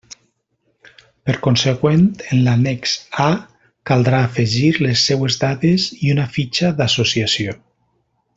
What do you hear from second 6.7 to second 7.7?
d'associació".